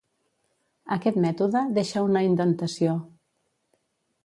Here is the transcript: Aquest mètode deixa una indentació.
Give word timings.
Aquest 0.95 1.19
mètode 1.25 1.61
deixa 1.77 2.03
una 2.07 2.25
indentació. 2.31 2.99